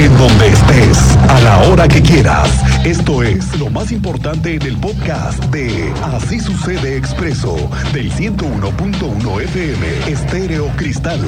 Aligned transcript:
En 0.00 0.16
donde 0.16 0.46
estés, 0.46 0.98
a 1.28 1.40
la 1.40 1.68
hora 1.68 1.86
que 1.86 2.00
quieras. 2.00 2.48
Esto 2.86 3.22
es 3.22 3.58
lo 3.58 3.68
más 3.68 3.92
importante 3.92 4.54
en 4.54 4.62
el 4.62 4.78
podcast 4.78 5.44
de 5.52 5.92
Así 6.02 6.40
sucede 6.40 6.96
expreso 6.96 7.54
del 7.92 8.10
101.1 8.10 9.42
FM 9.42 10.10
Estéreo 10.10 10.68
Cristal. 10.76 11.20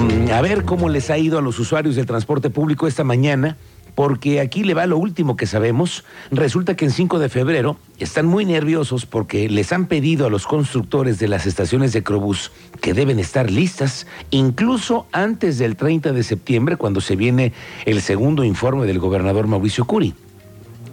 Mm, 0.00 0.30
A 0.32 0.40
ver 0.40 0.64
cómo 0.64 0.88
les 0.88 1.10
ha 1.10 1.18
ido 1.18 1.38
a 1.38 1.42
los 1.42 1.58
usuarios 1.58 1.96
del 1.96 2.06
transporte 2.06 2.50
público 2.50 2.86
esta 2.86 3.04
mañana, 3.04 3.56
porque 3.94 4.40
aquí 4.40 4.64
le 4.64 4.74
va 4.74 4.86
lo 4.86 4.98
último 4.98 5.36
que 5.36 5.46
sabemos. 5.46 6.04
Resulta 6.30 6.76
que 6.76 6.84
en 6.84 6.90
5 6.90 7.18
de 7.18 7.28
febrero 7.28 7.76
están 7.98 8.26
muy 8.26 8.44
nerviosos 8.44 9.06
porque 9.06 9.48
les 9.48 9.72
han 9.72 9.86
pedido 9.86 10.26
a 10.26 10.30
los 10.30 10.46
constructores 10.46 11.18
de 11.18 11.28
las 11.28 11.46
estaciones 11.46 11.92
de 11.92 12.02
Crobús 12.02 12.50
que 12.80 12.94
deben 12.94 13.18
estar 13.18 13.50
listas, 13.50 14.06
incluso 14.30 15.06
antes 15.12 15.58
del 15.58 15.76
30 15.76 16.12
de 16.12 16.22
septiembre, 16.22 16.76
cuando 16.76 17.00
se 17.00 17.16
viene 17.16 17.52
el 17.84 18.00
segundo 18.02 18.44
informe 18.44 18.86
del 18.86 18.98
gobernador 18.98 19.46
Mauricio 19.46 19.84
Curi. 19.84 20.14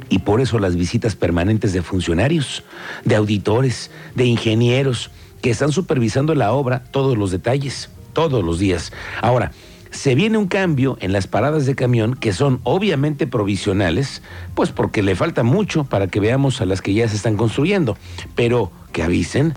Y 0.10 0.20
por 0.20 0.42
eso 0.42 0.60
las 0.60 0.76
visitas 0.76 1.16
permanentes 1.16 1.74
de 1.74 1.82
funcionarios, 1.82 2.64
de 3.06 3.16
auditores, 3.16 3.92
de 4.14 4.26
ingenieros, 4.26 5.10
que 5.42 5.50
están 5.50 5.72
supervisando 5.72 6.36
la 6.36 6.52
obra, 6.52 6.84
todos 6.92 7.18
los 7.18 7.32
detalles, 7.32 7.90
todos 8.14 8.44
los 8.44 8.60
días. 8.60 8.92
Ahora, 9.22 9.54
se 9.92 10.16
viene 10.16 10.38
un 10.38 10.48
cambio 10.48 10.98
en 11.02 11.12
las 11.12 11.28
paradas 11.28 11.66
de 11.66 11.76
camión 11.76 12.16
que 12.16 12.34
son 12.34 12.60
obviamente 12.64 13.28
provisionales, 13.28 14.24
pues 14.56 14.72
porque 14.72 15.04
le 15.04 15.16
falta 15.16 15.44
mucho 15.44 15.84
para 15.84 16.08
que 16.08 16.20
veamos 16.20 16.62
a 16.62 16.66
las 16.66 16.82
que 16.82 16.94
ya 16.94 17.08
se 17.08 17.18
están 17.18 17.38
construyendo, 17.38 17.98
pero 18.36 18.72
que 18.94 19.04
avisen, 19.04 19.54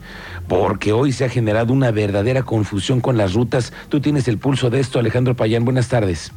porque 0.49 0.93
hoy 0.93 1.13
se 1.13 1.25
ha 1.25 1.29
generado 1.29 1.73
una 1.73 1.91
verdadera 1.93 2.43
confusión 2.43 3.01
con 3.01 3.17
las 3.17 3.35
rutas. 3.35 3.73
Tú 3.89 4.01
tienes 4.01 4.29
el 4.29 4.39
pulso 4.39 4.71
de 4.71 4.81
esto, 4.81 4.99
Alejandro 4.99 5.35
Payán, 5.35 5.65
buenas 5.65 5.89
tardes. 5.89 6.33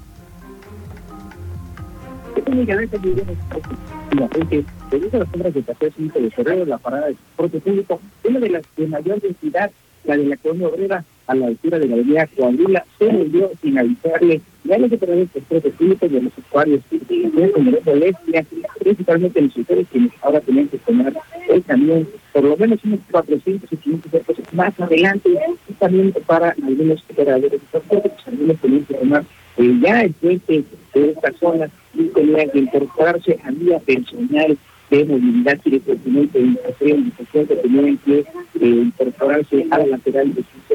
de 5.54 5.62
paseo 5.64 5.92
5 5.98 6.20
de 6.44 6.66
la 6.66 6.78
parada 6.78 7.08
de 7.08 7.16
transporte 7.16 7.60
público, 7.60 8.02
una 8.24 8.40
de 8.40 8.50
las 8.50 8.64
de 8.78 8.88
mayor 8.88 9.22
densidad, 9.22 9.72
la 10.06 10.18
de 10.18 10.26
la 10.26 10.38
obrera, 10.68 11.04
a 11.28 11.36
la 11.36 11.48
altura 11.48 11.80
de 11.80 11.88
la 11.88 11.96
avenida 11.96 12.28
Coahuila, 12.36 12.86
se 12.98 13.06
volvió 13.06 13.52
sin 13.62 13.78
avisarle 13.78 14.42
ya 14.64 14.78
los 14.78 14.92
operadores 14.92 15.34
de 15.34 15.42
transporte 15.42 15.70
público 15.72 16.06
y 16.06 16.10
los 16.10 16.38
usuarios 16.38 16.82
que 16.90 17.00
generó 17.08 17.54
molestia, 17.86 18.46
principalmente 18.80 19.42
los 19.42 19.58
usuarios 19.58 19.88
quienes 19.92 20.12
ahora 20.22 20.42
tienen 20.42 20.68
que 20.68 20.78
tomar 20.80 21.14
el 21.50 21.64
camión 21.64 22.08
por 22.38 22.44
lo 22.44 22.58
menos 22.58 22.80
unos 22.84 23.00
400 23.10 23.72
o 23.72 23.78
500 23.78 24.14
metros 24.14 24.38
más 24.54 24.80
adelante 24.80 25.30
y 25.68 25.74
también 25.74 26.14
para 26.28 26.50
algunos 26.50 27.04
operadores 27.10 27.52
de 27.52 27.60
transporte, 27.72 28.10
pues 28.10 28.28
algunos 28.28 28.58
tenían 28.58 28.86
que 28.86 28.94
tomar 28.94 29.26
eh, 29.58 29.80
ya 29.82 30.02
el 30.02 30.14
puente 30.14 30.64
de 30.94 31.12
esta 31.12 31.34
zona 31.40 31.68
y 31.96 32.04
tenían 32.10 32.50
que 32.52 32.60
incorporarse 32.60 33.40
a 33.44 33.50
vía 33.50 33.80
personal 33.80 34.56
de 34.92 35.06
movilidad 35.06 35.60
y 35.66 35.70
de 35.72 35.80
crecimiento 35.80 36.38
de 36.38 36.46
infraestructura 36.46 37.46
que 37.46 37.56
tenían 37.56 37.98
que 37.98 38.20
eh, 38.20 38.26
incorporarse 38.62 39.66
a 39.72 39.78
la 39.80 39.88
lateral 39.88 40.34
de 40.36 40.44
sus 40.44 40.67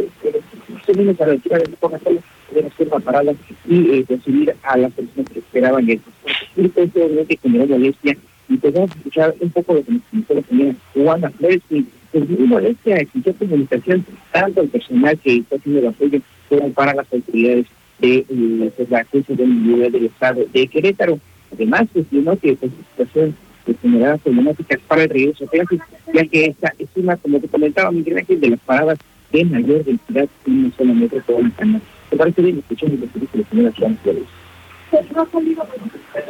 seguimos 0.93 1.21
a 1.21 1.27
la 1.27 1.33
altura 1.33 1.59
de 1.59 1.65
Coca-Cola 1.81 2.21
de 2.55 3.01
parada 3.01 3.33
y 3.67 3.91
eh, 3.91 4.05
recibir 4.09 4.55
a 4.62 4.77
las 4.77 4.93
personas 4.93 5.31
que 5.31 5.39
esperaban 5.39 5.89
el 5.89 6.01
transporte. 6.01 6.47
Y 6.57 6.67
esto 6.67 6.83
obviamente 6.83 7.39
generó 7.43 7.67
molestia 7.67 8.17
y 8.48 8.57
podemos 8.59 8.91
escuchar 8.97 9.35
un 9.41 9.51
poco 9.51 9.75
lo 9.75 9.85
que 9.85 9.93
nos 9.93 10.03
comentó 10.03 10.35
la 10.35 10.43
señora 10.43 10.75
Juana 10.93 11.31
Flores 11.31 11.63
y 11.70 11.87
pues 12.11 12.29
muy 12.29 12.47
molestia 12.47 12.97
escuchar 12.97 13.35
comunicación 13.37 14.05
tanto 14.33 14.61
al 14.61 14.69
personal 14.69 15.19
que 15.19 15.39
está 15.39 15.57
haciendo 15.57 15.81
el 15.81 15.87
apoyo 15.87 16.20
como 16.48 16.70
para 16.73 16.95
las 16.95 17.11
autoridades 17.11 17.67
de 18.01 18.27
eh, 18.29 18.73
pues, 18.77 18.91
la 18.91 18.98
agencia 18.98 19.35
de 19.35 19.47
movilidad 19.47 19.91
del 19.91 20.07
Estado 20.07 20.45
de 20.53 20.67
Querétaro. 20.67 21.19
Además, 21.52 21.89
cuestionó 21.92 22.36
que 22.36 22.55
pues, 22.55 22.73
situación 22.91 23.35
que 23.64 23.75
generaba 23.81 24.19
problemáticas 24.19 24.81
para 24.86 25.05
el 25.05 25.08
regreso 25.08 25.45
a 25.45 25.48
clases, 25.48 25.81
ya 26.13 26.27
que 26.27 26.47
esta 26.47 26.75
es 26.79 26.89
una, 26.97 27.17
como 27.17 27.41
te 27.41 27.48
comentaba 27.48 27.92
Miguel 27.92 28.19
Ángel, 28.19 28.41
de 28.41 28.51
las 28.51 28.61
paradas 28.61 28.98
de 29.33 29.45
mayor 29.45 29.85
densidad 29.85 30.29
en 30.47 30.59
una 30.67 30.77
sola 30.77 30.93
metropolitana. 30.95 31.81
¿Te 32.11 32.17
parece 32.17 32.43
bien? 32.43 32.59
Escuchamos 32.59 32.98
lo 33.01 33.07
que 33.13 33.19
dice 33.20 33.39
la 33.39 33.73
señora 33.73 33.97
Flores. 34.03 34.23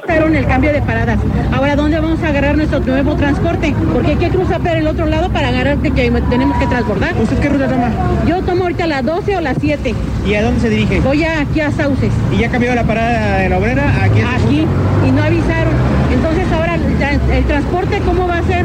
Fueron 0.06 0.36
el 0.36 0.46
cambio 0.46 0.72
de 0.72 0.80
paradas. 0.82 1.18
Ahora, 1.52 1.74
¿dónde 1.74 1.98
vamos 1.98 2.22
a 2.22 2.28
agarrar 2.28 2.56
nuestro 2.56 2.78
nuevo 2.80 3.16
transporte? 3.16 3.74
Porque 3.92 4.12
hay 4.12 4.16
que 4.16 4.28
cruzar 4.28 4.60
por 4.60 4.70
el 4.76 4.86
otro 4.86 5.06
lado 5.06 5.30
para 5.30 5.48
agarrar 5.48 5.78
que, 5.78 5.90
que 5.90 6.10
tenemos 6.30 6.56
que 6.58 6.66
transbordar. 6.68 7.12
¿Usted 7.20 7.38
qué 7.40 7.48
ruta 7.48 7.66
toma? 7.68 7.90
Yo 8.28 8.40
tomo 8.42 8.62
ahorita 8.62 8.86
las 8.86 9.04
12 9.04 9.36
o 9.36 9.40
las 9.40 9.56
7. 9.60 9.94
¿Y 10.26 10.34
a 10.34 10.42
dónde 10.42 10.60
se 10.60 10.68
dirige? 10.70 11.00
Voy 11.00 11.24
a, 11.24 11.40
aquí 11.40 11.60
a 11.60 11.72
Sauces, 11.72 12.12
¿Y 12.32 12.38
ya 12.38 12.50
cambió 12.50 12.72
la 12.74 12.84
parada 12.84 13.38
de 13.38 13.48
la 13.48 13.58
obrera? 13.58 14.04
Aquí. 14.04 14.20
en- 14.20 14.26
aquí, 14.26 14.66
y 15.08 15.10
no 15.10 15.22
avisaron. 15.22 15.74
Entonces 16.12 16.44
ahora 16.52 16.74
el, 16.76 16.98
tra- 16.98 17.34
el 17.36 17.44
transporte, 17.44 17.98
¿cómo 18.06 18.28
va 18.28 18.38
a 18.38 18.42
ser? 18.44 18.64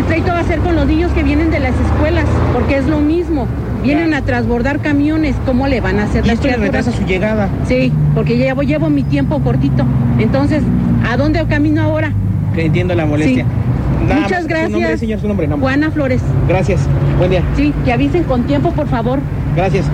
El 0.00 0.06
pleito 0.06 0.32
va 0.32 0.38
a 0.38 0.44
ser 0.44 0.60
con 0.60 0.76
los 0.76 0.86
niños 0.86 1.12
que 1.12 1.22
vienen 1.22 1.50
de 1.50 1.60
las 1.60 1.74
escuelas, 1.78 2.24
porque 2.54 2.78
es 2.78 2.86
lo 2.86 3.00
mismo. 3.00 3.46
Vienen 3.82 4.14
a 4.14 4.22
transbordar 4.22 4.80
camiones, 4.80 5.36
¿cómo 5.44 5.68
le 5.68 5.82
van 5.82 6.00
a 6.00 6.04
hacer 6.04 6.24
Y 6.24 6.28
las 6.28 6.36
esto 6.36 6.48
le 6.48 6.56
retrasa 6.56 6.90
su 6.90 7.04
llegada. 7.04 7.50
Sí, 7.68 7.92
porque 8.14 8.38
llevo, 8.38 8.62
llevo 8.62 8.88
mi 8.88 9.02
tiempo 9.02 9.40
cortito. 9.40 9.84
Entonces, 10.18 10.62
¿a 11.06 11.18
dónde 11.18 11.44
camino 11.46 11.82
ahora? 11.82 12.12
Que 12.54 12.64
entiendo 12.64 12.94
la 12.94 13.04
molestia. 13.04 13.44
Sí. 13.44 14.06
Nada 14.08 14.22
Muchas 14.22 14.38
más, 14.38 14.46
gracias. 14.46 14.70
Su 14.70 14.78
nombre, 14.78 14.98
señor, 14.98 15.20
su 15.20 15.28
nombre. 15.28 15.48
No. 15.48 15.58
Juana 15.58 15.90
Flores. 15.90 16.22
Gracias. 16.48 16.80
Buen 17.18 17.30
día. 17.30 17.42
Sí, 17.54 17.74
que 17.84 17.92
avisen 17.92 18.24
con 18.24 18.44
tiempo, 18.44 18.70
por 18.72 18.88
favor. 18.88 19.20
Gracias. 19.54 19.84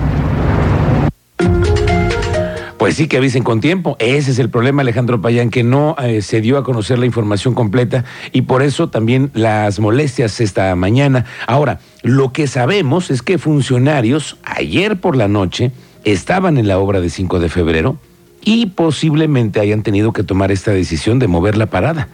Pues 2.87 2.95
sí, 2.95 3.09
que 3.09 3.17
avisen 3.17 3.43
con 3.43 3.59
tiempo. 3.59 3.97
Ese 3.99 4.31
es 4.31 4.39
el 4.39 4.49
problema, 4.49 4.81
Alejandro 4.81 5.19
Payán, 5.19 5.49
que 5.49 5.61
no 5.61 5.97
eh, 6.01 6.21
se 6.21 6.39
dio 6.39 6.57
a 6.57 6.63
conocer 6.63 6.97
la 6.97 7.05
información 7.05 7.53
completa 7.53 8.05
y 8.31 8.43
por 8.43 8.61
eso 8.61 8.87
también 8.89 9.29
las 9.33 9.81
molestias 9.81 10.39
esta 10.39 10.73
mañana. 10.77 11.25
Ahora, 11.47 11.81
lo 12.01 12.31
que 12.31 12.47
sabemos 12.47 13.11
es 13.11 13.21
que 13.21 13.39
funcionarios 13.39 14.37
ayer 14.41 15.01
por 15.01 15.17
la 15.17 15.27
noche 15.27 15.73
estaban 16.05 16.57
en 16.57 16.69
la 16.69 16.79
obra 16.79 17.01
de 17.01 17.09
5 17.09 17.41
de 17.41 17.49
febrero 17.49 17.97
y 18.45 18.67
posiblemente 18.67 19.59
hayan 19.59 19.83
tenido 19.83 20.13
que 20.13 20.23
tomar 20.23 20.53
esta 20.53 20.71
decisión 20.71 21.19
de 21.19 21.27
mover 21.27 21.57
la 21.57 21.65
parada. 21.65 22.07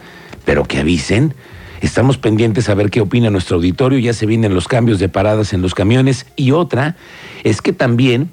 Pero 0.44 0.64
que 0.64 0.78
avisen. 0.78 1.36
Estamos 1.82 2.18
pendientes 2.18 2.68
a 2.68 2.74
ver 2.74 2.90
qué 2.90 3.00
opina 3.00 3.30
nuestro 3.30 3.58
auditorio. 3.58 4.00
Ya 4.00 4.12
se 4.12 4.26
vienen 4.26 4.54
los 4.54 4.66
cambios 4.66 4.98
de 4.98 5.08
paradas 5.08 5.52
en 5.52 5.62
los 5.62 5.72
camiones. 5.72 6.26
Y 6.34 6.50
otra 6.50 6.96
es 7.44 7.62
que 7.62 7.72
también 7.72 8.28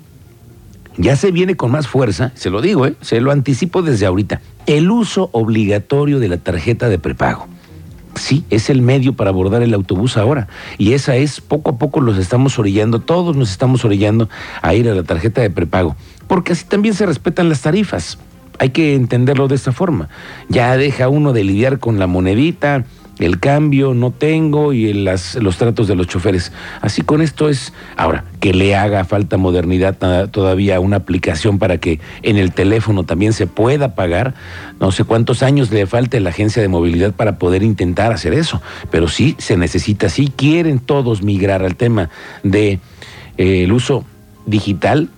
ya 0.97 1.16
se 1.16 1.31
viene 1.31 1.56
con 1.56 1.72
más 1.72 1.88
fuerza, 1.88 2.31
se 2.35 2.50
lo 2.50 2.62
digo, 2.62 2.85
¿eh? 2.85 2.96
se 3.02 3.22
lo 3.22 3.31
anticipo 3.31 3.81
desde 3.81 4.06
ahorita, 4.06 4.41
el 4.66 4.91
uso 4.91 5.29
obligatorio 5.31 6.19
de 6.19 6.29
la 6.29 6.38
tarjeta 6.38 6.90
de 6.90 7.00
prepago. 7.00 7.47
Sí, 8.16 8.44
es 8.50 8.69
el 8.69 8.81
medio 8.81 9.13
para 9.13 9.29
abordar 9.29 9.62
el 9.63 9.74
autobús 9.74 10.18
ahora. 10.18 10.47
Y 10.78 10.94
esa 10.94 11.16
es, 11.16 11.40
poco 11.40 11.72
a 11.72 11.78
poco 11.78 12.02
los 12.02 12.18
estamos 12.18 12.59
orillando, 12.59 13.00
todos 13.00 13.38
nos 13.38 13.52
estamos 13.52 13.85
orillando 13.85 14.29
a 14.62 14.74
ir 14.74 14.90
a 14.90 14.96
la 14.96 15.03
tarjeta 15.03 15.41
de 15.41 15.50
prepago. 15.50 15.96
Porque 16.28 16.52
así 16.52 16.66
también 16.66 16.94
se 16.94 17.06
respetan 17.06 17.47
las 17.47 17.62
tarifas. 17.62 18.18
Hay 18.59 18.72
que 18.72 18.96
entenderlo 18.96 19.47
de 19.47 19.56
esta 19.56 19.72
forma. 19.72 20.09
Ya 20.50 20.75
deja 20.75 21.08
uno 21.08 21.31
de 21.31 21.46
lidiar 21.46 21.79
con 21.79 22.00
la 22.00 22.08
monedita, 22.08 22.84
el 23.19 23.39
cambio, 23.39 23.94
no 23.94 24.11
tengo 24.11 24.73
y 24.73 24.94
las- 24.94 25.35
los 25.35 25.57
tratos 25.57 25.88
de 25.88 25.95
los 25.95 26.07
choferes. 26.07 26.51
Así 26.81 27.01
con 27.03 27.22
esto 27.22 27.49
es, 27.49 27.72
ahora, 27.95 28.23
que 28.39 28.53
le 28.53 28.75
haga 28.75 29.05
falta 29.05 29.38
modernidad 29.38 30.29
todavía 30.29 30.79
una 30.79 30.95
aplicación 30.97 31.59
para 31.59 31.77
que 31.77 31.99
en 32.23 32.38
el 32.38 32.51
teléfono 32.51 33.03
también 33.03 33.33
se 33.33 33.45
pueda 33.45 33.94
pagar. 33.94 34.33
No 34.79 34.91
sé 34.91 35.03
cuántos 35.03 35.44
años 35.44 35.72
le 35.72 35.85
falte 35.85 36.17
a 36.17 36.19
la 36.22 36.31
agencia 36.31 36.61
de 36.61 36.67
movilidad 36.67 37.13
para 37.13 37.38
poder 37.38 37.61
intentar 37.61 38.11
hacer 38.11 38.33
eso, 38.33 38.61
pero 38.89 39.07
sí 39.07 39.35
se 39.38 39.55
necesita, 39.57 40.09
sí 40.09 40.31
quieren 40.35 40.79
todos 40.79 41.22
migrar 41.22 41.63
al 41.63 41.75
tema 41.75 42.09
de 42.43 42.79
eh, 43.38 43.64
el 43.64 43.72
uso 43.72 44.03
digital 44.47 45.09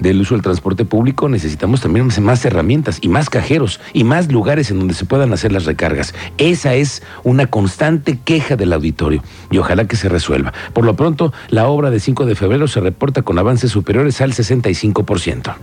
del 0.00 0.20
uso 0.20 0.34
del 0.34 0.42
transporte 0.42 0.84
público, 0.84 1.28
necesitamos 1.28 1.80
también 1.80 2.08
más 2.20 2.44
herramientas 2.44 2.98
y 3.00 3.08
más 3.08 3.30
cajeros 3.30 3.80
y 3.92 4.02
más 4.04 4.32
lugares 4.32 4.70
en 4.70 4.78
donde 4.80 4.94
se 4.94 5.04
puedan 5.04 5.32
hacer 5.32 5.52
las 5.52 5.64
recargas. 5.66 6.14
Esa 6.38 6.74
es 6.74 7.02
una 7.22 7.46
constante 7.46 8.18
queja 8.24 8.56
del 8.56 8.72
auditorio 8.72 9.22
y 9.50 9.58
ojalá 9.58 9.86
que 9.86 9.96
se 9.96 10.08
resuelva. 10.08 10.52
Por 10.72 10.84
lo 10.84 10.96
pronto, 10.96 11.32
la 11.50 11.68
obra 11.68 11.90
de 11.90 12.00
5 12.00 12.26
de 12.26 12.34
febrero 12.34 12.66
se 12.66 12.80
reporta 12.80 13.22
con 13.22 13.38
avances 13.38 13.70
superiores 13.70 14.20
al 14.20 14.32
65%. 14.32 15.54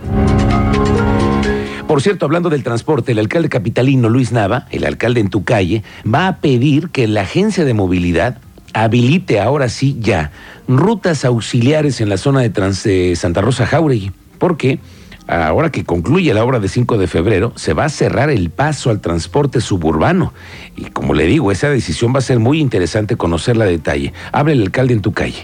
Por 1.86 2.02
cierto, 2.02 2.26
hablando 2.26 2.50
del 2.50 2.62
transporte, 2.62 3.12
el 3.12 3.18
alcalde 3.18 3.48
capitalino 3.48 4.08
Luis 4.10 4.30
Nava, 4.30 4.66
el 4.70 4.84
alcalde 4.84 5.20
en 5.20 5.30
tu 5.30 5.44
calle, 5.44 5.82
va 6.06 6.28
a 6.28 6.36
pedir 6.36 6.90
que 6.90 7.08
la 7.08 7.22
agencia 7.22 7.64
de 7.64 7.72
movilidad 7.72 8.38
habilite 8.74 9.40
ahora 9.40 9.70
sí 9.70 9.96
ya 9.98 10.30
rutas 10.68 11.24
auxiliares 11.24 12.02
en 12.02 12.10
la 12.10 12.18
zona 12.18 12.40
de, 12.40 12.50
trans- 12.50 12.86
Santa 13.14 13.40
Rosa 13.40 13.66
Jauregui, 13.66 14.12
porque 14.38 14.78
ahora 15.26 15.70
que 15.70 15.84
concluye 15.84 16.32
la 16.32 16.42
obra 16.42 16.58
de 16.58 16.68
5 16.68 16.96
de 16.96 17.06
febrero, 17.06 17.52
se 17.56 17.74
va 17.74 17.84
a 17.84 17.88
cerrar 17.88 18.30
el 18.30 18.50
paso 18.50 18.90
al 18.90 19.00
transporte 19.00 19.60
suburbano. 19.60 20.32
Y 20.76 20.86
como 20.86 21.14
le 21.14 21.26
digo, 21.26 21.52
esa 21.52 21.68
decisión 21.68 22.14
va 22.14 22.18
a 22.18 22.22
ser 22.22 22.38
muy 22.38 22.60
interesante 22.60 23.16
conocerla 23.16 23.64
a 23.64 23.68
detalle. 23.68 24.12
Habla 24.32 24.54
el 24.54 24.62
alcalde 24.62 24.94
en 24.94 25.02
tu 25.02 25.12
calle. 25.12 25.42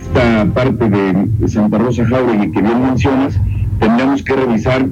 esta 0.00 0.44
parte 0.52 0.90
de 0.90 1.48
Santa 1.48 1.78
Rosa 1.78 2.04
Jauregui 2.04 2.50
que 2.50 2.60
bien 2.60 2.82
mencionas, 2.82 3.38
tendríamos 3.78 4.22
que 4.22 4.34
revisar 4.34 4.86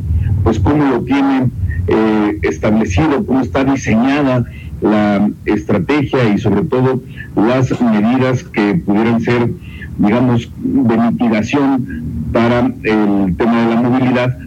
pues 0.44 0.58
cómo 0.60 0.84
lo 0.84 1.02
tiene 1.02 1.50
eh, 1.88 2.38
establecido, 2.42 3.26
cómo 3.26 3.40
está 3.40 3.64
diseñada 3.64 4.44
la 4.80 5.28
estrategia 5.44 6.32
y 6.34 6.38
sobre 6.38 6.62
todo 6.62 7.02
las 7.36 7.80
medidas 7.80 8.44
que 8.44 8.74
pudieran 8.74 9.20
ser, 9.20 9.50
digamos, 10.00 10.50
de 10.56 10.96
mitigación 10.96 12.02
para 12.32 12.66
el 12.66 13.36
tema 13.36 13.66
de 13.66 13.74
la 13.74 13.82
movilidad 13.82 14.38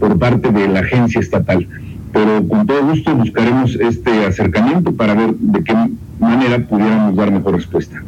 por 0.00 0.18
parte 0.18 0.50
de 0.50 0.68
la 0.68 0.80
agencia 0.80 1.20
estatal. 1.20 1.66
Pero 2.12 2.46
con 2.48 2.66
todo 2.66 2.86
gusto 2.86 3.14
buscaremos 3.14 3.76
este 3.76 4.24
acercamiento 4.24 4.92
para 4.92 5.14
ver 5.14 5.34
de 5.34 5.62
qué 5.62 5.74
manera 6.18 6.58
pudiéramos 6.58 7.14
dar 7.14 7.30
mejor 7.30 7.54
respuesta. 7.54 8.02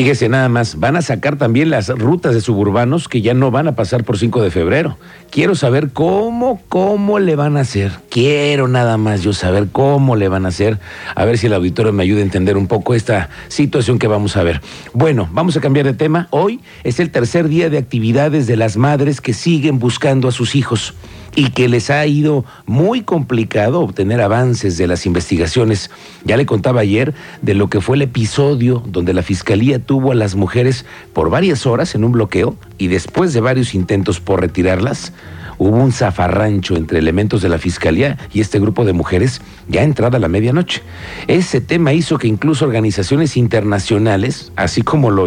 Fíjese 0.00 0.30
nada 0.30 0.48
más, 0.48 0.80
van 0.80 0.96
a 0.96 1.02
sacar 1.02 1.36
también 1.36 1.68
las 1.68 1.90
rutas 1.90 2.32
de 2.32 2.40
suburbanos 2.40 3.06
que 3.06 3.20
ya 3.20 3.34
no 3.34 3.50
van 3.50 3.68
a 3.68 3.74
pasar 3.74 4.02
por 4.02 4.16
5 4.16 4.40
de 4.40 4.50
febrero. 4.50 4.96
Quiero 5.30 5.54
saber 5.54 5.90
cómo, 5.90 6.58
cómo 6.70 7.18
le 7.18 7.36
van 7.36 7.58
a 7.58 7.60
hacer. 7.60 7.92
Quiero 8.08 8.66
nada 8.66 8.96
más 8.96 9.22
yo 9.22 9.34
saber 9.34 9.68
cómo 9.70 10.16
le 10.16 10.28
van 10.28 10.46
a 10.46 10.48
hacer. 10.48 10.78
A 11.14 11.26
ver 11.26 11.36
si 11.36 11.48
el 11.48 11.52
auditorio 11.52 11.92
me 11.92 12.02
ayuda 12.02 12.20
a 12.20 12.22
entender 12.22 12.56
un 12.56 12.66
poco 12.66 12.94
esta 12.94 13.28
situación 13.48 13.98
que 13.98 14.06
vamos 14.06 14.38
a 14.38 14.42
ver. 14.42 14.62
Bueno, 14.94 15.28
vamos 15.32 15.58
a 15.58 15.60
cambiar 15.60 15.84
de 15.84 15.92
tema. 15.92 16.28
Hoy 16.30 16.60
es 16.82 16.98
el 16.98 17.10
tercer 17.10 17.48
día 17.48 17.68
de 17.68 17.76
actividades 17.76 18.46
de 18.46 18.56
las 18.56 18.78
madres 18.78 19.20
que 19.20 19.34
siguen 19.34 19.78
buscando 19.78 20.28
a 20.28 20.32
sus 20.32 20.54
hijos 20.54 20.94
y 21.34 21.50
que 21.50 21.68
les 21.68 21.90
ha 21.90 22.06
ido 22.06 22.44
muy 22.66 23.02
complicado 23.02 23.80
obtener 23.80 24.20
avances 24.20 24.76
de 24.76 24.86
las 24.86 25.06
investigaciones. 25.06 25.90
Ya 26.24 26.36
le 26.36 26.46
contaba 26.46 26.80
ayer 26.80 27.14
de 27.42 27.54
lo 27.54 27.68
que 27.68 27.80
fue 27.80 27.96
el 27.96 28.02
episodio 28.02 28.82
donde 28.86 29.14
la 29.14 29.22
fiscalía 29.22 29.78
tuvo 29.78 30.12
a 30.12 30.14
las 30.14 30.34
mujeres 30.34 30.84
por 31.12 31.30
varias 31.30 31.66
horas 31.66 31.94
en 31.94 32.04
un 32.04 32.12
bloqueo 32.12 32.56
y 32.78 32.88
después 32.88 33.32
de 33.32 33.40
varios 33.40 33.74
intentos 33.74 34.20
por 34.20 34.40
retirarlas, 34.40 35.12
hubo 35.60 35.76
un 35.76 35.92
zafarrancho 35.92 36.76
entre 36.76 36.98
elementos 36.98 37.42
de 37.42 37.48
la 37.48 37.58
fiscalía 37.58 38.16
y 38.32 38.40
este 38.40 38.58
grupo 38.58 38.84
de 38.84 38.94
mujeres 38.94 39.42
ya 39.68 39.82
entrada 39.82 40.18
la 40.18 40.26
medianoche. 40.26 40.82
Ese 41.28 41.60
tema 41.60 41.92
hizo 41.92 42.18
que 42.18 42.26
incluso 42.26 42.64
organizaciones 42.64 43.36
internacionales, 43.36 44.52
así 44.56 44.82
como 44.82 45.10
lo 45.10 45.20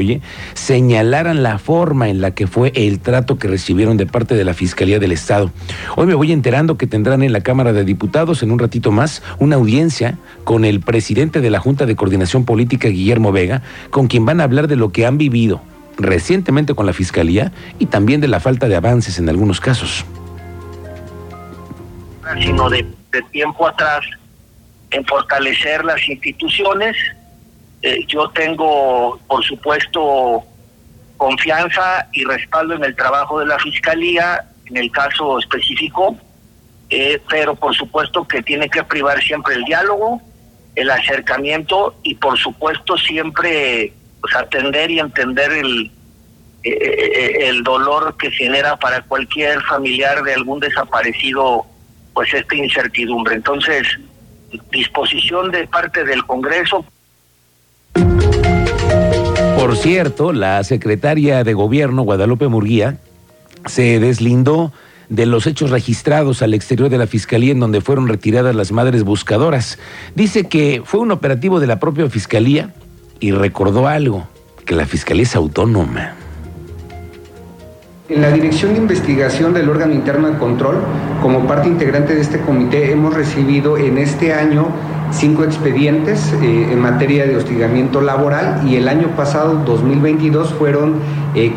señalaran 0.56 1.44
la 1.44 1.60
forma 1.60 2.10
en 2.10 2.20
la 2.20 2.32
que 2.32 2.48
fue 2.48 2.72
el 2.76 3.00
trato 3.00 3.38
que 3.38 3.48
recibieron 3.48 3.96
de 3.96 4.08
parte 4.08 4.36
de 4.36 4.44
la 4.44 4.54
Fiscalía 4.54 5.00
del 5.00 5.12
Estado. 5.12 5.52
Hoy 5.96 6.08
me 6.08 6.16
voy 6.16 6.32
enterando 6.32 6.78
que 6.78 6.88
tendrán 6.88 7.22
en 7.22 7.32
la 7.32 7.42
Cámara 7.42 7.74
de 7.74 7.86
Diputados 7.86 8.42
en 8.42 8.52
un 8.52 8.60
ratito 8.60 8.92
más 8.92 9.22
una 9.38 9.56
audiencia 9.56 10.18
con 10.44 10.66
el 10.66 10.82
presidente 10.82 11.42
de 11.42 11.52
la 11.52 11.60
Junta 11.60 11.86
de 11.86 11.96
Coordinación 11.96 12.44
Política, 12.44 12.88
Guillermo 12.88 13.32
Vega, 13.32 13.62
con 13.92 14.08
quien 14.08 14.26
van 14.26 14.42
a 14.42 14.46
hablar 14.46 14.68
de 14.68 14.76
lo 14.78 14.92
que 14.92 15.06
han 15.06 15.18
vivido 15.18 15.62
recientemente 15.98 16.74
con 16.74 16.88
la 16.88 16.94
Fiscalía 16.94 17.52
y 17.78 17.86
también 17.86 18.20
de 18.20 18.28
la 18.28 18.40
falta 18.40 18.68
de 18.68 18.76
avances 18.76 19.20
en 19.20 19.30
algunos 19.30 19.60
casos 19.60 20.06
sino 22.42 22.70
de, 22.70 22.86
tiempo 23.32 23.68
atrás 23.68 24.06
en 24.92 25.06
fortalecer 25.06 25.84
las 25.84 26.08
instituciones. 26.08 26.96
Eh, 27.82 28.06
yo 28.08 28.30
tengo, 28.30 29.20
por 29.28 29.44
supuesto, 29.44 30.44
confianza 31.18 32.08
y 32.14 32.24
respaldo 32.24 32.76
en 32.76 32.84
el 32.84 32.96
trabajo 32.96 33.40
de 33.40 33.46
la 33.46 33.60
Fiscalía, 33.60 34.46
en 34.66 34.78
el 34.78 34.92
caso 34.92 35.40
específico, 35.40 36.16
eh, 36.90 37.22
pero 37.30 37.56
por 37.56 37.76
supuesto 37.76 38.28
que 38.28 38.42
tiene 38.42 38.70
que 38.70 38.84
privar 38.84 39.22
siempre 39.22 39.56
el 39.56 39.64
diálogo, 39.66 40.22
el 40.76 40.90
acercamiento 40.90 41.96
y 42.04 42.16
por 42.16 42.38
supuesto 42.38 42.98
siempre 42.98 43.94
pues, 44.22 44.36
atender 44.36 44.90
y 44.90 45.00
entender 45.00 45.52
el, 45.52 45.92
eh, 46.64 47.50
el 47.50 47.64
dolor 47.64 48.16
que 48.18 48.32
genera 48.32 48.78
para 48.78 49.02
cualquier 49.02 49.62
familiar 49.64 50.24
de 50.24 50.34
algún 50.34 50.60
desaparecido 50.60 51.66
pues 52.14 52.34
esta 52.34 52.56
incertidumbre. 52.56 53.36
Entonces, 53.36 53.88
disposición 54.72 55.52
de 55.52 55.68
parte 55.68 56.04
del 56.04 56.26
Congreso. 56.26 56.86
Por 59.58 59.76
cierto, 59.78 60.34
la 60.34 60.64
secretaria 60.64 61.44
de 61.44 61.54
Gobierno, 61.54 62.04
Guadalupe 62.04 62.48
Murguía, 62.48 62.98
se 63.66 64.00
deslindó 64.00 64.74
de 65.10 65.26
los 65.26 65.48
hechos 65.48 65.70
registrados 65.70 66.42
al 66.42 66.54
exterior 66.54 66.90
de 66.90 66.98
la 66.98 67.08
Fiscalía 67.08 67.52
en 67.52 67.60
donde 67.60 67.82
fueron 67.82 68.08
retiradas 68.08 68.56
las 68.56 68.72
madres 68.72 69.04
buscadoras. 69.04 69.80
Dice 70.16 70.48
que 70.48 70.82
fue 70.84 71.00
un 71.00 71.12
operativo 71.12 71.60
de 71.60 71.68
la 71.68 71.80
propia 71.80 72.10
Fiscalía 72.10 72.74
y 73.20 73.32
recordó 73.32 73.88
algo, 73.88 74.28
que 74.66 74.76
la 74.76 74.86
Fiscalía 74.86 75.24
es 75.24 75.36
autónoma. 75.36 76.16
En 78.14 78.22
la 78.22 78.30
Dirección 78.30 78.74
de 78.74 78.78
Investigación 78.78 79.56
del 79.56 79.68
órgano 79.70 79.92
interno 79.92 80.30
de 80.30 80.38
control, 80.38 80.84
como 81.20 81.48
parte 81.48 81.68
integrante 81.68 82.14
de 82.14 82.22
este 82.22 82.40
comité, 82.42 82.92
hemos 82.92 83.12
recibido 83.12 83.76
en 83.76 83.98
este 83.98 84.36
año 84.36 84.68
cinco 85.10 85.44
expedientes 85.44 86.32
eh, 86.34 86.68
en 86.72 86.80
materia 86.80 87.26
de 87.26 87.36
hostigamiento 87.36 88.02
laboral 88.02 88.62
y 88.68 88.76
el 88.76 88.88
año 88.88 89.08
pasado, 89.16 89.64
2022, 89.66 90.54
fueron 90.54 91.00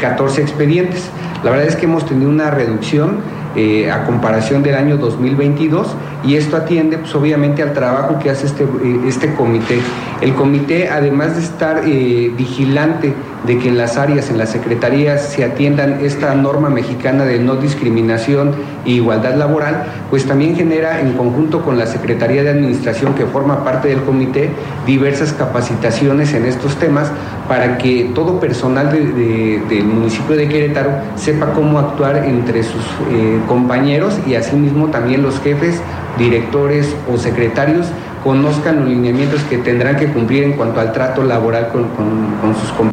14 0.01 0.41
eh, 0.41 0.45
expedientes. 0.45 1.11
La 1.45 1.51
verdad 1.51 1.67
es 1.67 1.77
que 1.77 1.85
hemos 1.85 2.07
tenido 2.07 2.31
una 2.31 2.51
reducción 2.51 3.19
eh, 3.55 3.91
a 3.91 4.07
comparación 4.07 4.63
del 4.63 4.77
año 4.77 4.97
2022 4.97 5.95
y 6.27 6.35
esto 6.35 6.57
atiende 6.57 6.99
pues 6.99 7.15
obviamente 7.15 7.63
al 7.63 7.73
trabajo 7.73 8.19
que 8.19 8.31
hace 8.31 8.47
este, 8.47 8.65
eh, 8.65 9.01
este 9.07 9.33
comité. 9.35 9.79
El 10.21 10.35
comité 10.35 10.89
además 10.89 11.37
de 11.37 11.43
estar 11.43 11.83
eh, 11.87 12.33
vigilante 12.37 13.15
de 13.47 13.59
que 13.59 13.69
en 13.69 13.79
las 13.79 13.97
áreas, 13.97 14.29
en 14.29 14.39
las 14.39 14.51
secretarías 14.51 15.23
se 15.23 15.45
atiendan 15.45 16.01
esta 16.05 16.35
norma 16.35 16.69
mexicana 16.69 17.25
de 17.25 17.39
no 17.39 17.55
discriminación 17.57 18.53
e 18.85 18.93
igualdad 18.93 19.37
laboral, 19.37 19.85
pues 20.11 20.27
también 20.27 20.57
genera 20.57 21.01
en 21.01 21.13
conjunto 21.13 21.63
con 21.63 21.79
la 21.79 21.87
Secretaría 21.87 22.43
de 22.43 22.51
Administración 22.51 23.15
que 23.15 23.25
forma 23.27 23.63
parte 23.63 23.89
del 23.89 24.03
comité 24.03 24.51
diversas 24.85 25.33
capacitaciones 25.33 26.33
en 26.35 26.47
estos 26.47 26.77
temas 26.77 27.13
para 27.47 27.79
que 27.79 28.11
todo 28.15 28.41
personal 28.41 28.91
del 28.91 29.85
municipio 29.85 30.35
de 30.35 30.49
Querétaro 30.49 30.91
sepa 31.15 31.53
cómo 31.53 31.79
actuar 31.79 32.25
entre 32.25 32.65
sus 32.65 32.85
compañeros 33.47 34.19
y 34.27 34.35
asimismo 34.35 34.89
también 34.89 35.23
los 35.23 35.41
jefes, 35.41 35.81
directores 36.19 36.95
o 37.13 37.19
secretarios 37.19 37.87
conozcan 38.23 38.81
los 38.81 38.89
lineamientos 38.89 39.43
que 39.45 39.59
tendrán 39.59 39.97
que 39.97 40.09
cumplir 40.09 40.45
en 40.45 40.55
cuanto 40.55 40.81
al 40.81 40.93
trato 40.93 41.23
laboral 41.23 41.69
con, 41.69 42.55
sus 42.55 42.71
compañeros. 42.71 42.93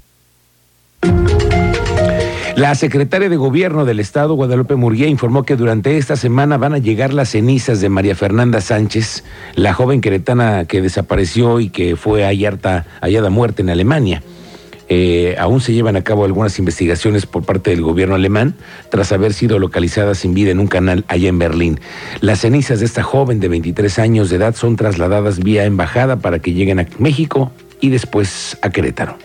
La 2.55 2.75
secretaria 2.75 3.29
de 3.29 3.35
Gobierno 3.35 3.83
del 3.83 3.99
Estado, 3.99 4.35
Guadalupe 4.35 4.75
Murguía, 4.75 5.07
informó 5.07 5.41
que 5.43 5.55
durante 5.55 5.97
esta 5.97 6.15
semana 6.15 6.57
van 6.57 6.73
a 6.73 6.77
llegar 6.77 7.11
las 7.11 7.29
cenizas 7.29 7.81
de 7.81 7.89
María 7.89 8.15
Fernanda 8.15 8.61
Sánchez, 8.61 9.23
la 9.55 9.73
joven 9.73 10.01
queretana 10.01 10.65
que 10.65 10.81
desapareció 10.81 11.59
y 11.59 11.69
que 11.69 11.95
fue 11.95 12.23
hallada, 12.23 12.85
hallada 13.01 13.31
muerta 13.31 13.63
en 13.63 13.71
Alemania. 13.71 14.21
Eh, 14.89 15.35
aún 15.39 15.61
se 15.61 15.73
llevan 15.73 15.95
a 15.95 16.03
cabo 16.03 16.25
algunas 16.25 16.59
investigaciones 16.59 17.25
por 17.25 17.43
parte 17.43 17.71
del 17.71 17.81
gobierno 17.81 18.15
alemán 18.15 18.55
tras 18.89 19.11
haber 19.11 19.33
sido 19.33 19.59
localizada 19.59 20.13
sin 20.13 20.33
vida 20.33 20.51
en 20.51 20.59
un 20.59 20.67
canal 20.67 21.05
allá 21.07 21.29
en 21.29 21.39
Berlín. 21.39 21.79
Las 22.19 22.39
cenizas 22.39 22.79
de 22.79 22.85
esta 22.85 23.03
joven 23.03 23.39
de 23.39 23.47
23 23.47 23.99
años 23.99 24.29
de 24.29 24.37
edad 24.37 24.55
son 24.55 24.75
trasladadas 24.75 25.39
vía 25.39 25.63
embajada 25.65 26.17
para 26.17 26.39
que 26.39 26.53
lleguen 26.53 26.81
a 26.81 26.87
México 26.97 27.51
y 27.79 27.89
después 27.89 28.57
a 28.61 28.69
Querétaro. 28.69 29.17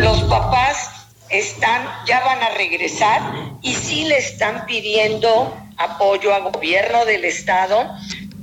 Los 0.00 0.22
papás 0.24 1.08
están, 1.30 1.82
ya 2.06 2.20
van 2.24 2.42
a 2.42 2.50
regresar 2.56 3.20
y 3.62 3.74
sí 3.74 4.04
le 4.04 4.18
están 4.18 4.66
pidiendo 4.66 5.54
apoyo 5.76 6.32
al 6.32 6.52
gobierno 6.52 7.04
del 7.04 7.24
estado 7.24 7.90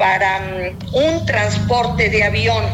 para 0.01 0.39
mm, 0.39 0.95
un 0.95 1.25
transporte 1.27 2.09
de 2.09 2.23
avión. 2.23 2.65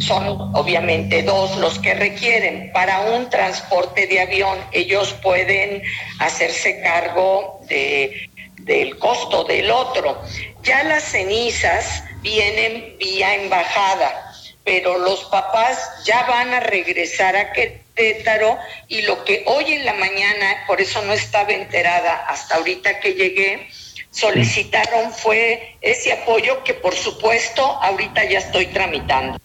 Son 0.00 0.26
obviamente 0.54 1.22
dos 1.22 1.54
los 1.58 1.78
que 1.78 1.92
requieren. 1.92 2.72
Para 2.72 3.02
un 3.12 3.28
transporte 3.28 4.06
de 4.06 4.22
avión 4.22 4.58
ellos 4.72 5.14
pueden 5.22 5.82
hacerse 6.18 6.80
cargo 6.80 7.60
de, 7.68 8.30
del 8.62 8.98
costo 8.98 9.44
del 9.44 9.70
otro. 9.70 10.22
Ya 10.62 10.82
las 10.84 11.04
cenizas 11.04 12.04
vienen 12.22 12.96
vía 12.98 13.34
embajada, 13.34 14.32
pero 14.64 14.96
los 14.96 15.24
papás 15.24 15.78
ya 16.06 16.22
van 16.22 16.54
a 16.54 16.60
regresar 16.60 17.36
a 17.36 17.52
Querétaro 17.52 18.56
y 18.88 19.02
lo 19.02 19.22
que 19.24 19.42
hoy 19.44 19.74
en 19.74 19.84
la 19.84 19.92
mañana, 19.92 20.64
por 20.66 20.80
eso 20.80 21.02
no 21.02 21.12
estaba 21.12 21.52
enterada 21.52 22.24
hasta 22.28 22.56
ahorita 22.56 22.98
que 23.00 23.12
llegué, 23.12 23.68
solicitaron 24.12 25.10
fue 25.10 25.76
ese 25.80 26.12
apoyo 26.12 26.62
que 26.64 26.74
por 26.74 26.94
supuesto 26.94 27.62
ahorita 27.82 28.22
ya 28.30 28.38
estoy 28.38 28.66
tramitando. 28.66 29.38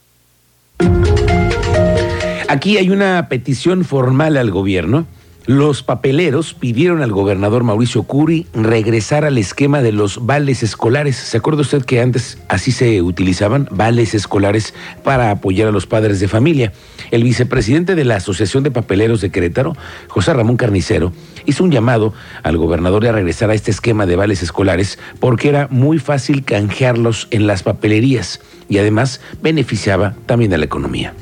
Aquí 2.47 2.77
hay 2.77 2.89
una 2.91 3.27
petición 3.27 3.83
formal 3.83 4.37
al 4.37 4.51
gobierno 4.51 5.07
Los 5.47 5.81
papeleros 5.81 6.53
pidieron 6.53 7.01
al 7.01 7.13
gobernador 7.13 7.63
Mauricio 7.63 8.03
Curi 8.03 8.47
regresar 8.53 9.23
al 9.23 9.37
esquema 9.37 9.81
de 9.81 9.93
los 9.93 10.25
vales 10.25 10.61
escolares. 10.61 11.15
¿Se 11.15 11.37
acuerda 11.37 11.61
usted 11.61 11.85
que 11.85 12.01
antes 12.01 12.37
así 12.49 12.73
se 12.73 13.01
utilizaban 13.01 13.69
vales 13.71 14.13
escolares 14.13 14.73
para 15.05 15.31
apoyar 15.31 15.69
a 15.69 15.71
los 15.71 15.87
padres 15.87 16.19
de 16.19 16.27
familia? 16.27 16.73
El 17.11 17.23
vicepresidente 17.23 17.95
de 17.95 18.03
la 18.03 18.17
Asociación 18.17 18.63
de 18.63 18.71
Papeleros 18.71 19.21
de 19.21 19.29
Querétaro, 19.29 19.77
José 20.09 20.33
Ramón 20.33 20.57
Carnicero, 20.57 21.13
hizo 21.45 21.63
un 21.63 21.71
llamado 21.71 22.13
al 22.43 22.57
gobernador 22.57 23.07
a 23.07 23.13
regresar 23.13 23.49
a 23.49 23.53
este 23.53 23.71
esquema 23.71 24.05
de 24.05 24.17
vales 24.17 24.43
escolares 24.43 24.99
porque 25.21 25.47
era 25.47 25.69
muy 25.71 25.97
fácil 25.97 26.43
canjearlos 26.43 27.29
en 27.31 27.47
las 27.47 27.63
papelerías 27.63 28.41
y 28.67 28.79
además 28.79 29.21
beneficiaba 29.41 30.13
también 30.25 30.53
a 30.53 30.57
la 30.57 30.65
economía. 30.65 31.13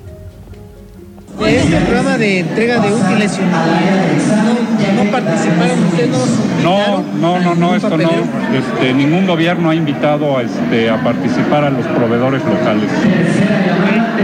Este 1.43 1.77
programa 1.81 2.17
de 2.17 2.39
entrega 2.39 2.79
de 2.79 2.93
útiles 2.93 3.37
y 3.37 3.41
no, 4.95 5.03
no 5.03 5.11
participaron 5.11 5.83
ustedes, 5.85 6.09
no, 6.63 7.03
no, 7.19 7.39
no, 7.41 7.55
no, 7.55 7.75
esto 7.75 7.97
no. 7.97 8.03
Este, 8.03 8.93
ningún 8.93 9.27
gobierno 9.27 9.69
ha 9.69 9.75
invitado 9.75 10.37
a, 10.37 10.43
este, 10.43 10.89
a 10.89 11.03
participar 11.03 11.65
a 11.65 11.69
los 11.69 11.85
proveedores 11.87 12.41
locales. 12.45 12.89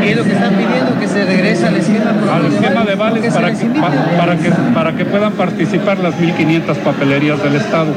¿Qué 0.02 0.12
es 0.12 0.18
lo 0.18 0.24
que 0.24 0.32
están 0.32 0.54
pidiendo? 0.56 1.00
Que 1.00 1.08
se 1.08 1.26
regrese 1.26 1.68
al 1.68 1.76
esquema 1.76 2.14
Al 2.34 2.46
esquema 2.46 2.84
de 2.86 2.96
vales 2.96 3.34
para 3.34 3.54
que, 3.54 3.66
para, 3.66 4.38
que, 4.38 4.50
para 4.74 4.96
que 4.96 5.06
puedan 5.06 5.34
participar 5.34 6.00
las 6.00 6.16
1.500 6.16 6.76
papelerías 6.78 7.44
del 7.44 7.56
Estado. 7.56 7.94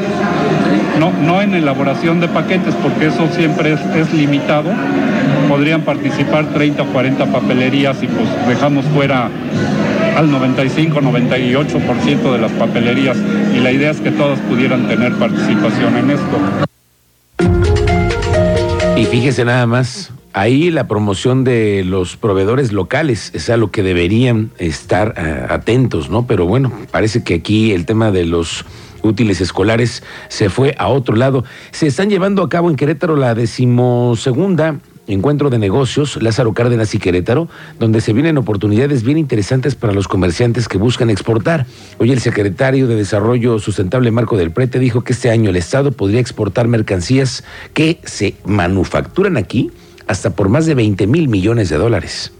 No, 0.99 1.13
no 1.23 1.41
en 1.41 1.55
elaboración 1.55 2.21
de 2.21 2.29
paquetes, 2.29 2.75
porque 2.83 3.07
eso 3.07 3.29
siempre 3.33 3.75
es, 3.75 3.81
es 3.97 4.13
limitado 4.13 4.71
podrían 5.49 5.83
participar 5.83 6.53
30 6.53 6.83
o 6.83 6.87
40 6.87 7.27
papelerías 7.27 8.03
y 8.03 8.07
pues 8.07 8.29
dejamos 8.47 8.85
fuera 8.87 9.31
al 10.17 10.31
95, 10.31 11.01
98% 11.01 12.33
de 12.33 12.39
las 12.39 12.53
papelerías 12.53 13.17
y 13.55 13.61
la 13.61 13.73
idea 13.73 13.91
es 13.91 14.01
que 14.01 14.11
todos 14.11 14.39
pudieran 14.41 14.87
tener 14.89 15.15
participación 15.15 15.97
en 15.97 16.11
esto. 16.11 16.39
Y 18.97 19.05
fíjese 19.07 19.45
nada 19.45 19.67
más, 19.67 20.13
ahí 20.33 20.71
la 20.71 20.87
promoción 20.87 21.43
de 21.43 21.83
los 21.85 22.17
proveedores 22.17 22.73
locales 22.73 23.33
es 23.35 23.51
a 23.51 23.57
lo 23.57 23.71
que 23.71 23.83
deberían 23.83 24.51
estar 24.59 25.15
uh, 25.17 25.53
atentos, 25.53 26.11
¿no? 26.11 26.27
Pero 26.27 26.47
bueno, 26.47 26.73
parece 26.91 27.25
que 27.25 27.35
aquí 27.35 27.73
el 27.73 27.87
tema 27.87 28.13
de 28.13 28.25
los 28.25 28.65
útiles 29.03 29.41
escolares 29.41 30.03
se 30.29 30.49
fue 30.49 30.75
a 30.79 30.89
otro 30.89 31.17
lado. 31.17 31.45
Se 31.73 31.87
están 31.87 32.09
llevando 32.09 32.43
a 32.43 32.49
cabo 32.49 32.71
en 32.71 32.77
Querétaro 32.77 33.17
la 33.17 33.35
decimosegunda 33.35 34.79
encuentro 35.07 35.51
de 35.51 35.59
negocios 35.59 36.21
Lázaro 36.23 36.53
Cárdenas 36.53 36.95
y 36.95 36.99
Querétaro, 36.99 37.49
donde 37.79 38.01
se 38.01 38.13
vienen 38.13 38.39
oportunidades 38.39 39.03
bien 39.03 39.19
interesantes 39.19 39.75
para 39.75 39.93
los 39.93 40.09
comerciantes 40.09 40.69
que 40.69 40.79
buscan 40.79 41.11
exportar. 41.11 41.67
Hoy 41.99 42.13
el 42.13 42.21
secretario 42.21 42.87
de 42.87 42.97
Desarrollo 42.97 43.59
Sustentable 43.59 44.11
Marco 44.11 44.37
del 44.37 44.51
Prete 44.51 44.79
dijo 44.79 45.03
que 45.03 45.13
este 45.13 45.31
año 45.31 45.51
el 45.51 45.57
Estado 45.57 45.93
podría 45.93 46.21
exportar 46.21 46.69
mercancías 46.69 47.45
que 47.73 48.01
se 48.05 48.35
manufacturan 48.45 49.37
aquí 49.37 49.71
hasta 50.07 50.31
por 50.31 50.49
más 50.49 50.67
de 50.67 50.75
20 50.75 51.07
mil 51.07 51.29
millones 51.29 51.69
de 51.69 51.77
dólares. 51.77 52.33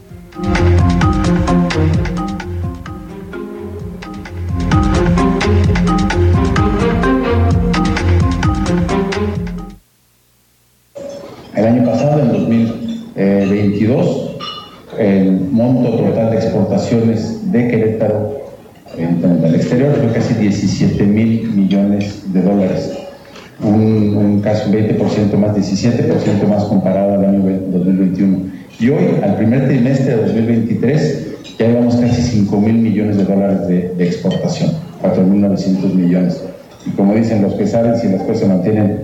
Un 24.63 24.71
casi 24.71 24.71
20% 24.71 25.37
más, 25.37 25.55
17% 25.55 26.47
más 26.47 26.63
comparado 26.65 27.13
al 27.13 27.25
año 27.25 27.41
2021. 27.71 28.37
Y 28.79 28.89
hoy, 28.89 29.05
al 29.23 29.35
primer 29.35 29.67
trimestre 29.67 30.15
de 30.15 30.23
2023, 30.23 31.27
ya 31.57 31.67
llevamos 31.67 31.95
casi 31.95 32.21
5 32.21 32.59
mil 32.59 32.75
millones 32.75 33.17
de 33.17 33.23
dólares 33.23 33.67
de, 33.67 33.93
de 33.95 34.05
exportación, 34.05 34.71
4.900 35.01 35.93
millones. 35.93 36.43
Y 36.85 36.91
como 36.91 37.15
dicen 37.15 37.41
los 37.41 37.53
que 37.53 37.67
saben, 37.67 37.97
si 37.97 38.09
las 38.09 38.21
cosas 38.21 38.39
se 38.39 38.45
mantienen 38.47 38.99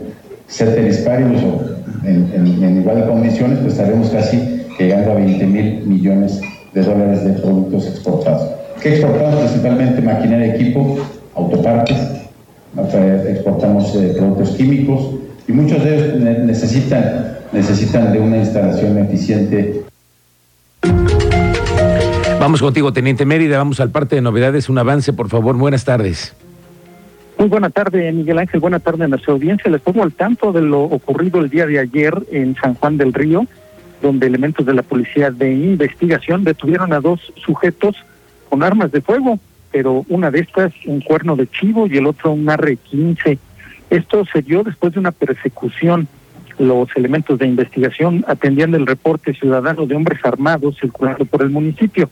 ceteris 0.48 0.98
paribus 0.98 1.42
o 1.44 2.06
en, 2.06 2.30
en, 2.34 2.82
igual 2.82 3.08
condiciones, 3.08 3.60
pues 3.60 3.74
estaremos 3.74 4.10
casi 4.10 4.66
llegando 4.78 5.12
a 5.12 5.16
20 5.16 5.46
mil 5.48 5.86
millones 5.86 6.42
de 6.74 6.82
dólares 6.82 7.24
de 7.24 7.34
productos 7.34 7.88
exportados. 7.88 8.50
¿Qué 8.82 8.90
exportamos? 8.90 9.36
Principalmente 9.36 10.02
maquinaria, 10.02 10.56
equipo, 10.56 10.98
autopartes, 11.36 11.98
exportamos 13.30 13.96
eh, 13.96 14.14
productos 14.18 14.52
químicos 14.52 15.12
y 15.48 15.52
muchos 15.52 15.84
de 15.84 15.96
ellos 15.96 16.20
necesitan, 16.46 17.38
necesitan 17.52 18.12
de 18.12 18.20
una 18.20 18.38
instalación 18.38 18.98
eficiente. 18.98 19.84
Vamos 22.40 22.62
contigo, 22.62 22.92
Teniente 22.92 23.26
Mérida, 23.26 23.58
vamos 23.58 23.80
al 23.80 23.92
parte 23.92 24.16
de 24.16 24.22
novedades, 24.22 24.70
un 24.70 24.78
avance, 24.78 25.14
por 25.14 25.30
favor, 25.30 25.56
buenas 25.56 25.86
tardes. 25.86 26.34
Muy 27.38 27.50
buena 27.50 27.72
tarde, 27.72 28.12
Miguel 28.12 28.38
Ángel. 28.38 28.60
Buena 28.60 28.80
tarde 28.80 29.06
a 29.06 29.08
nuestra 29.08 29.34
audiencia. 29.34 29.72
Les 29.72 29.82
pongo 29.82 30.04
al 30.04 30.14
tanto 30.14 30.52
de 30.52 30.62
lo 30.62 30.82
ocurrido 30.84 31.40
el 31.40 31.50
día 31.50 31.66
de 31.66 31.80
ayer 31.80 32.14
en 32.32 32.56
San 32.56 32.76
Juan 32.76 32.98
del 32.98 33.14
Río, 33.14 33.48
donde 34.00 34.28
elementos 34.28 34.64
de 34.64 34.76
la 34.76 34.84
Policía 34.84 35.32
de 35.32 35.52
Investigación 35.52 36.44
detuvieron 36.44 36.94
a 36.94 37.00
dos 37.00 37.34
sujetos 37.44 37.96
con 38.48 38.62
armas 38.62 38.92
de 38.92 39.02
fuego, 39.02 39.40
pero 39.72 40.06
una 40.10 40.30
de 40.30 40.42
estas 40.42 40.72
un 40.86 41.02
cuerno 41.02 41.36
de 41.36 41.48
chivo 41.48 41.88
y 41.88 41.98
el 41.98 42.06
otro 42.06 42.32
un 42.32 42.48
R-15. 42.48 43.40
Esto 43.92 44.24
se 44.32 44.42
dio 44.42 44.64
después 44.64 44.94
de 44.94 45.00
una 45.00 45.12
persecución. 45.12 46.08
Los 46.58 46.88
elementos 46.96 47.38
de 47.38 47.46
investigación 47.46 48.24
atendían 48.26 48.74
el 48.74 48.88
reporte 48.88 49.34
ciudadano 49.34 49.86
de 49.86 49.96
hombres 49.96 50.22
armados 50.24 50.78
circulando 50.80 51.26
por 51.26 51.42
el 51.42 51.50
municipio. 51.50 52.10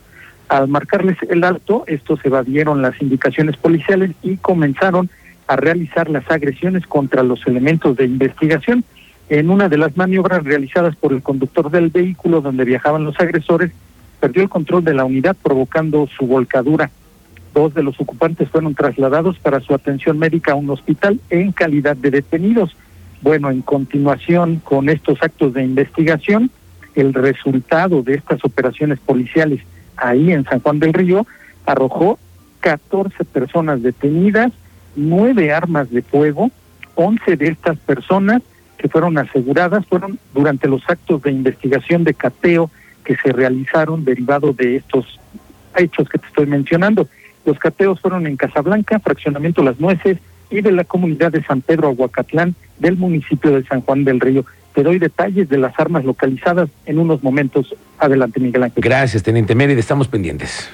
Al 0.50 0.68
marcarles 0.68 1.16
el 1.30 1.42
alto, 1.42 1.84
estos 1.86 2.22
evadieron 2.22 2.82
las 2.82 3.00
indicaciones 3.00 3.56
policiales 3.56 4.10
y 4.22 4.36
comenzaron 4.36 5.08
a 5.46 5.56
realizar 5.56 6.10
las 6.10 6.30
agresiones 6.30 6.86
contra 6.86 7.22
los 7.22 7.46
elementos 7.46 7.96
de 7.96 8.04
investigación. 8.04 8.84
En 9.30 9.48
una 9.48 9.70
de 9.70 9.78
las 9.78 9.96
maniobras 9.96 10.44
realizadas 10.44 10.96
por 10.96 11.14
el 11.14 11.22
conductor 11.22 11.70
del 11.70 11.88
vehículo 11.88 12.42
donde 12.42 12.66
viajaban 12.66 13.04
los 13.04 13.18
agresores, 13.18 13.72
perdió 14.20 14.42
el 14.42 14.50
control 14.50 14.84
de 14.84 14.92
la 14.92 15.06
unidad 15.06 15.34
provocando 15.42 16.06
su 16.14 16.26
volcadura. 16.26 16.90
Dos 17.54 17.74
de 17.74 17.82
los 17.82 18.00
ocupantes 18.00 18.48
fueron 18.48 18.74
trasladados 18.74 19.38
para 19.38 19.60
su 19.60 19.74
atención 19.74 20.18
médica 20.18 20.52
a 20.52 20.56
un 20.56 20.70
hospital 20.70 21.20
en 21.30 21.52
calidad 21.52 21.96
de 21.96 22.10
detenidos. 22.10 22.76
Bueno, 23.22 23.50
en 23.50 23.60
continuación 23.62 24.60
con 24.64 24.88
estos 24.88 25.22
actos 25.22 25.52
de 25.54 25.64
investigación, 25.64 26.50
el 26.94 27.12
resultado 27.12 28.02
de 28.02 28.14
estas 28.14 28.44
operaciones 28.44 28.98
policiales 29.00 29.60
ahí 29.96 30.32
en 30.32 30.44
San 30.44 30.60
Juan 30.60 30.78
del 30.78 30.92
Río 30.92 31.26
arrojó 31.66 32.18
14 32.60 33.24
personas 33.24 33.82
detenidas, 33.82 34.52
nueve 34.96 35.52
armas 35.52 35.90
de 35.90 36.02
fuego, 36.02 36.50
11 36.94 37.36
de 37.36 37.48
estas 37.48 37.78
personas 37.78 38.42
que 38.78 38.88
fueron 38.88 39.18
aseguradas 39.18 39.84
fueron 39.86 40.18
durante 40.32 40.68
los 40.68 40.82
actos 40.88 41.22
de 41.22 41.30
investigación 41.30 42.04
de 42.04 42.14
cateo 42.14 42.70
que 43.04 43.16
se 43.16 43.32
realizaron 43.32 44.04
derivado 44.04 44.52
de 44.52 44.76
estos 44.76 45.18
hechos 45.76 46.08
que 46.08 46.18
te 46.18 46.26
estoy 46.26 46.46
mencionando. 46.46 47.06
Los 47.44 47.58
cateos 47.58 48.00
fueron 48.00 48.26
en 48.26 48.36
Casablanca, 48.36 48.98
Fraccionamiento 48.98 49.62
Las 49.62 49.80
Nueces 49.80 50.18
y 50.50 50.60
de 50.60 50.72
la 50.72 50.84
comunidad 50.84 51.32
de 51.32 51.42
San 51.42 51.60
Pedro 51.60 51.88
Aguacatlán 51.88 52.54
del 52.78 52.96
municipio 52.96 53.52
de 53.52 53.64
San 53.64 53.80
Juan 53.82 54.04
del 54.04 54.20
Río. 54.20 54.44
Te 54.74 54.82
doy 54.82 54.98
detalles 54.98 55.48
de 55.48 55.58
las 55.58 55.78
armas 55.78 56.04
localizadas 56.04 56.68
en 56.86 56.98
unos 56.98 57.22
momentos. 57.22 57.74
Adelante, 57.98 58.40
Miguel 58.40 58.64
Ángel. 58.64 58.82
Gracias, 58.82 59.22
Teniente 59.22 59.54
Mérida. 59.54 59.80
Estamos 59.80 60.08
pendientes. 60.08 60.70